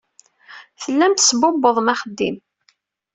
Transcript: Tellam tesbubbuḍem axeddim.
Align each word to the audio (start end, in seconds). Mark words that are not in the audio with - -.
Tellam 0.81 1.13
tesbubbuḍem 1.13 1.87
axeddim. 1.93 2.35